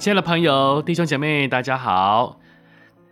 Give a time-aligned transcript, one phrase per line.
[0.00, 2.40] 亲爱的朋友、弟兄姐妹，大家好。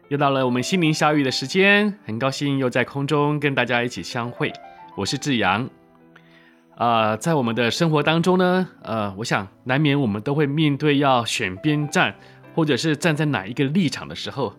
[0.09, 4.51] 又到了我们心灵小语的时间，很高兴又在空中跟大家一起相会。
[4.97, 5.69] 我是志阳。
[6.77, 12.15] 啊、呃，在我们的生活当中呢，呃，我想难免我们都会面对要选边站，
[12.55, 14.57] 或者是站在哪一个立场的时候。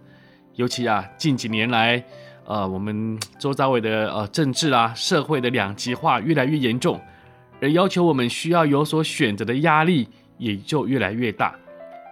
[0.53, 2.03] 尤其啊，近几年来，
[2.45, 7.01] 呃，我们周遭围的呃政治啊、社会的两极化越来越严重，
[7.59, 10.07] 而要求我们需要有所选择的压力
[10.37, 11.55] 也就越来越大。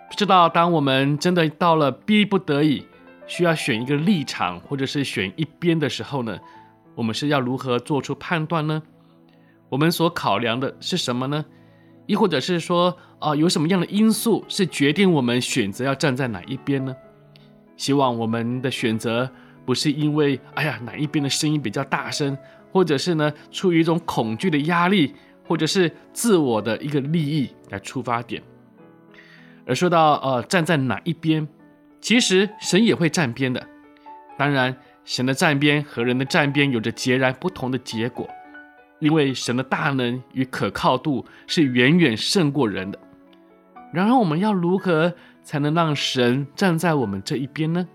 [0.10, 2.86] 不知道当我们真的到了逼不得已，
[3.28, 6.40] 需要选一个立场，或者是选一边的时候呢，
[6.96, 8.82] 我们是要如何做出判断呢？
[9.70, 11.46] 我们所考量的是什么呢？
[12.06, 16.96] 亦或者是说，啊、有什么样的因素是决定我们选择要站在哪一边呢？
[17.76, 19.30] 希望我们的选择
[19.66, 22.36] 不是因为，哎呀，哪一边的声音比较大声，
[22.72, 25.14] 或者是呢，出于一种恐惧的压力，
[25.46, 28.42] 或者是自我的一个利益来出发点。
[29.68, 31.46] 而说到，呃，站在哪一边？
[32.00, 33.68] 其实神也会站边的，
[34.38, 34.73] 当然，
[35.04, 38.30] 神的站边和人的站边有着截然不同的结果，
[39.00, 42.98] 因为神的大能与可靠度是远远胜过人的。
[43.92, 47.86] 然而，我们要如何才能让神站在我们这一边呢？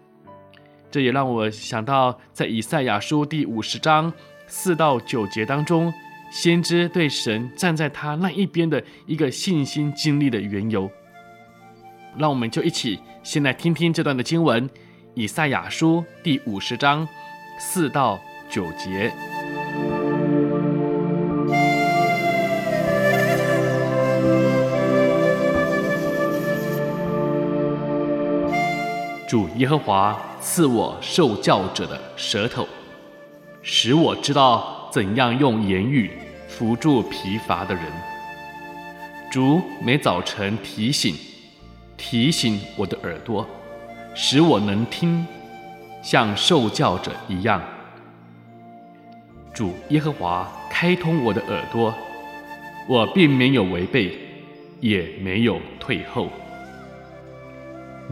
[0.91, 4.12] 这也让我想到，在以赛亚书第五十章
[4.47, 5.91] 四到九节当中，
[6.31, 10.91] 先知对神站在他那一边的一个信心经历的缘由。
[12.17, 14.69] 让我们就一起先来听听这段的经文，
[15.15, 17.09] 《以赛亚书》第五十章
[17.59, 19.11] 四到九节。
[29.27, 32.69] 主耶和华赐我受教者的舌头，
[33.62, 36.11] 使我知道怎样用言语
[36.47, 37.84] 扶助疲乏的人。
[39.31, 41.17] 主每早晨提醒。
[42.03, 43.47] 提醒我的耳朵，
[44.13, 45.25] 使我能听，
[46.03, 47.63] 像受教者一样。
[49.55, 51.95] 主耶和华开通我的耳朵，
[52.89, 54.19] 我并没有违背，
[54.81, 56.29] 也没有退后。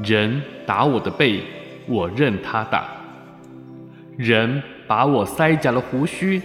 [0.05, 1.43] 人打我的背，
[1.89, 2.85] 我任他打；
[4.17, 6.41] 人把我腮颊的胡须，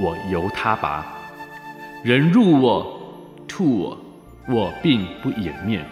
[0.00, 1.04] 我由他拔；
[2.02, 2.98] 人辱我、
[3.46, 3.98] 吐我，
[4.48, 5.84] 我并不掩面。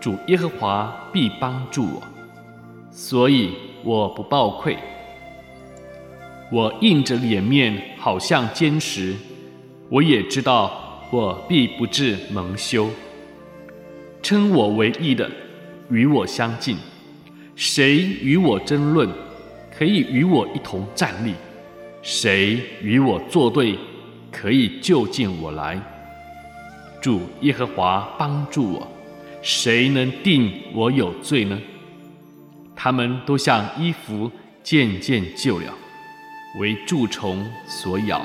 [0.00, 2.02] 主耶和华必帮助我，
[2.90, 3.50] 所以
[3.84, 4.78] 我不抱愧。
[6.50, 9.14] 我硬着脸面，好像坚石，
[9.90, 10.72] 我也知道
[11.10, 12.88] 我必不致蒙羞。
[14.22, 15.30] 称我为义的，
[15.90, 16.76] 与我相近；
[17.54, 19.08] 谁与我争论，
[19.76, 21.34] 可以与我一同站立；
[22.02, 23.78] 谁与我作对，
[24.32, 25.78] 可以就近我来。
[27.02, 28.88] 主耶和华帮助我。
[29.42, 31.58] 谁能定我有罪呢？
[32.76, 34.30] 他们都像衣服
[34.62, 35.74] 渐渐旧了，
[36.60, 38.20] 为蛀虫所咬。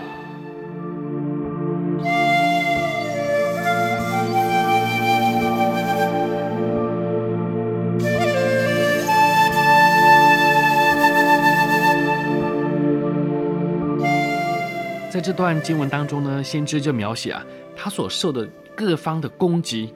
[15.10, 17.42] 在这段经文当中呢，先知就描写啊，
[17.76, 18.46] 他所受的
[18.76, 19.94] 各方的攻击。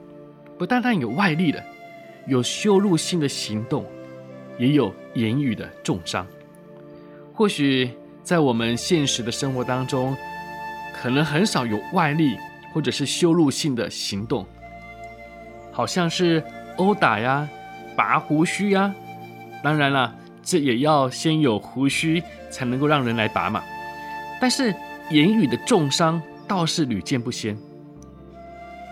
[0.60, 1.64] 不单单有外力的，
[2.26, 3.82] 有羞辱性的行动，
[4.58, 6.26] 也有言语的重伤。
[7.32, 7.90] 或许
[8.22, 10.14] 在我们现实的生活当中，
[10.94, 12.36] 可能很少有外力
[12.74, 14.46] 或者是羞辱性的行动，
[15.72, 16.44] 好像是
[16.76, 17.48] 殴打呀、
[17.96, 18.94] 拔胡须呀。
[19.62, 23.62] 当然了，这也要先有胡须才能够让人来拔嘛。
[24.38, 24.74] 但是
[25.08, 27.56] 言语的重伤倒是屡见不鲜。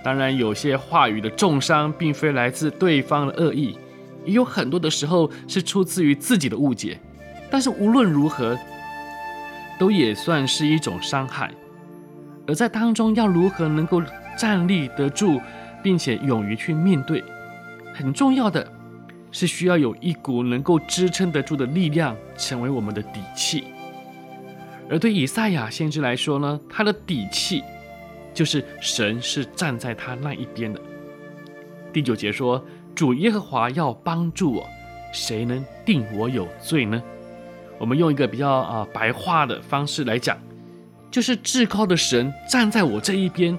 [0.05, 3.77] 当然，有些话语的重伤，并非来自对方的恶意，
[4.25, 6.99] 也有很多的时候是出自于自己的误解。
[7.51, 8.57] 但是无论如何，
[9.79, 11.51] 都也算是一种伤害。
[12.47, 14.03] 而在当中，要如何能够
[14.39, 15.41] 站立得住，
[15.83, 17.23] 并且勇于去面对，
[17.93, 18.67] 很重要的
[19.31, 23.65] 是需要有一股能够支撑得住的力量，成为我们的底气。
[24.89, 27.63] 而对以赛亚先知来说呢，他的底气
[28.39, 30.81] 就是神是站在他那一边的。
[31.93, 32.65] 第九节说
[32.95, 34.65] ：“主耶和华要帮助我，
[35.13, 37.03] 谁能定我有罪呢？”
[37.81, 40.39] 我们用一个比较啊白话的方式来讲，
[41.11, 43.59] 就是至高的神站在我这一边，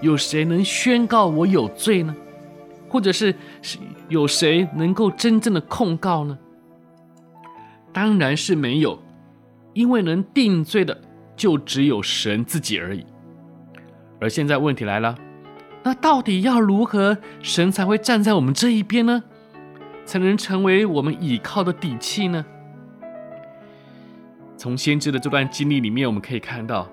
[0.00, 2.16] 有谁能宣告我有罪呢？
[2.88, 3.34] 或者是
[4.08, 6.38] 有谁能够真正的控告呢？
[7.92, 8.98] 当然是没有，
[9.74, 10.98] 因为能定罪的
[11.36, 13.04] 就只有神自己而已。
[14.20, 15.16] 而现在问题来了，
[15.82, 19.22] 那到底要如何神才会站在我们这一边呢？
[20.04, 22.44] 才能成为我们倚靠的底气呢？
[24.56, 26.88] 从先知的这段经历里面，我们可以看到，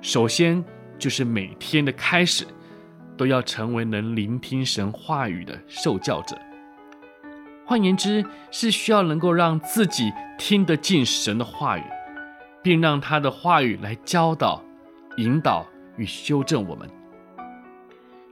[0.00, 0.62] 首先
[0.98, 2.44] 就是每天的开始，
[3.16, 6.36] 都要成为能聆听神话语的受教者。
[7.64, 11.82] 换言之，是需要能够让自己听得进神的话语，
[12.62, 14.62] 并让他的话语来教导、
[15.16, 16.88] 引导与修正我们。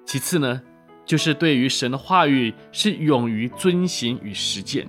[0.04, 0.62] 其次呢，
[1.04, 4.86] 就是对于神的话语是勇于遵行与实践。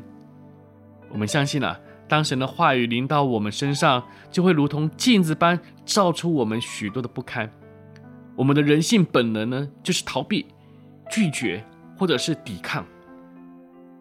[1.10, 1.80] 我们相信啊。
[2.08, 7.52] 当神的话语临到我们身上，就会如同镜子般照出我们许多的不堪。
[8.36, 10.46] 我们的人性本能呢，就是逃避、
[11.10, 11.66] 拒绝
[11.98, 12.86] 或者是抵抗。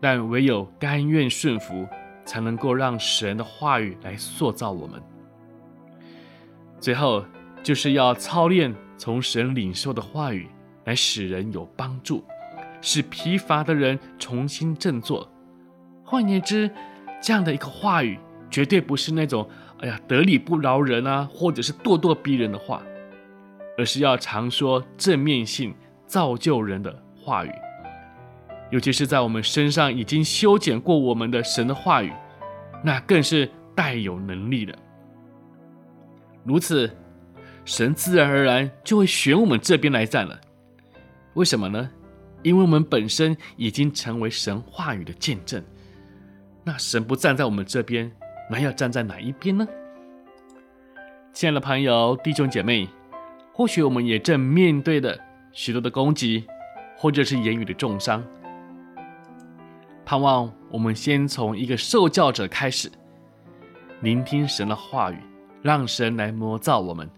[0.03, 1.89] 但唯有甘愿顺服，
[2.27, 5.03] 才能够让神的话语来塑造我们。
[6.79, 7.25] 最后，
[7.65, 10.47] 就是要操练从神领受的话语，
[10.85, 12.23] 来使人有帮助，
[12.83, 15.29] 使疲乏的人重新振作。
[16.05, 16.71] 换言之，
[17.23, 18.19] 这样的一个话语，
[18.51, 19.49] 绝对不是那种
[19.81, 22.83] “哎呀，得理不饶人啊”或者是咄咄逼人的话，
[23.79, 25.75] 而是要常说正面性、
[26.07, 27.51] 造就人的话语。
[28.71, 32.13] 尤其是在我们身上已经修剪过我们的神的话语，
[32.83, 34.75] 那更是带有能力的。
[36.45, 36.95] 如此，
[37.65, 40.39] 神自然而然就会选我们这边来站了。
[41.35, 41.91] 为什么呢？
[42.43, 45.65] 因为我们本身已经成为神话语的见证。
[46.63, 48.11] 那神不站在我们这边，
[48.51, 49.67] 那要站在哪一边呢？
[51.33, 52.89] 亲爱的朋友、弟兄姐妹，
[53.53, 55.19] 或许我们也正面对着
[55.53, 56.45] 许多的攻击，
[56.97, 58.23] 或者是言语的重伤。
[60.05, 62.93] 盼望我们先从一个受教者开始，
[64.03, 65.17] 聆听神的话语，
[65.63, 67.09] 让神来磨造我们，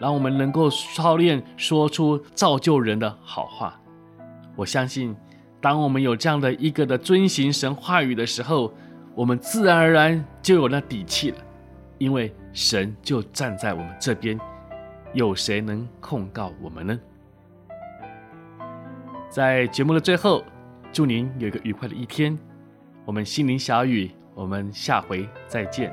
[0.00, 3.78] 让我们能够操练说出造就人的好话。
[4.56, 5.14] 我相信。
[5.62, 8.72] 当我们有这样的一个的遵行神话语的时候，
[9.14, 11.36] 我们自然而然就有那底气了，
[11.98, 14.40] 因为神就站在我们这边，
[15.12, 16.98] 有谁能控告我们呢？
[19.28, 20.42] 在节目的最后，
[20.90, 22.38] 祝您有一个愉快的一天。
[23.04, 25.92] 我们心灵小语，我们下回再见。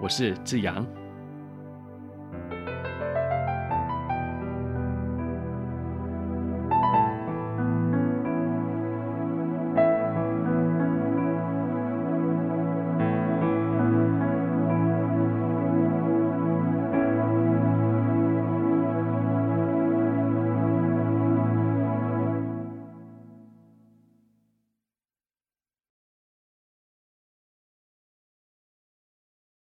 [0.00, 1.01] 我是志阳。